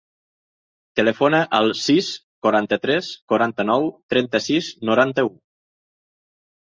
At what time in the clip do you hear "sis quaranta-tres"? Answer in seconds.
1.81-3.11